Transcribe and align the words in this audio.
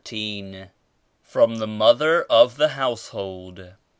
s$ 0.03 0.65
FROM 1.21 1.57
THE 1.57 1.67
MOTHER 1.67 2.23
OF 2.27 2.57
THE 2.57 2.69
HOUSEHOLD. 2.69 3.73